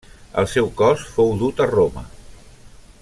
[0.43, 2.07] El seu cos fou dut a Roma.